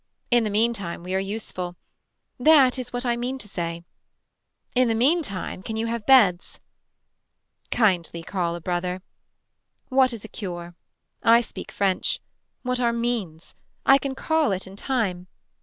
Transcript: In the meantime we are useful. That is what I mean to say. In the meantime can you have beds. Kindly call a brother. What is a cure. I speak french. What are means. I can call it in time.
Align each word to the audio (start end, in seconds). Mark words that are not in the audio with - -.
In 0.31 0.43
the 0.45 0.49
meantime 0.49 1.03
we 1.03 1.13
are 1.13 1.19
useful. 1.19 1.75
That 2.39 2.79
is 2.79 2.91
what 2.91 3.05
I 3.05 3.15
mean 3.15 3.37
to 3.37 3.47
say. 3.47 3.83
In 4.73 4.87
the 4.87 4.95
meantime 4.95 5.61
can 5.61 5.75
you 5.75 5.85
have 5.85 6.07
beds. 6.07 6.59
Kindly 7.69 8.23
call 8.23 8.55
a 8.55 8.61
brother. 8.61 9.03
What 9.89 10.11
is 10.11 10.25
a 10.25 10.27
cure. 10.27 10.73
I 11.21 11.41
speak 11.41 11.71
french. 11.71 12.19
What 12.63 12.79
are 12.79 12.91
means. 12.91 13.53
I 13.85 13.99
can 13.99 14.15
call 14.15 14.51
it 14.51 14.65
in 14.65 14.75
time. 14.75 15.27